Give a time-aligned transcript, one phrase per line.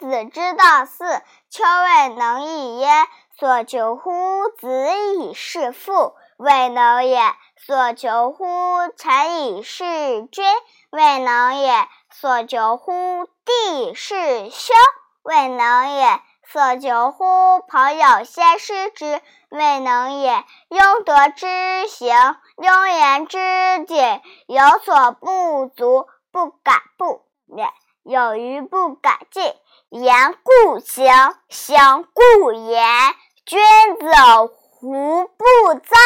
[0.00, 1.04] 子之道四，
[1.50, 2.88] 求未能义也。
[3.38, 4.88] 所求乎子
[5.18, 7.20] 以事父，未能也；
[7.58, 8.46] 所求乎
[8.96, 9.84] 臣以事
[10.32, 10.42] 君，
[10.88, 14.74] 未能也；所求乎弟事兄，
[15.22, 19.20] 未能也；所求乎朋友先师之，
[19.50, 20.42] 未能也。
[20.70, 22.16] 庸德之行，
[22.56, 23.36] 庸言之
[23.84, 27.68] 谨，有所不足，不敢不勉；
[28.02, 29.54] 有余不敢进。
[29.90, 31.06] 言故行，
[31.48, 32.84] 行故言。
[33.44, 33.60] 君
[34.00, 34.06] 子
[34.82, 35.96] 无不躁。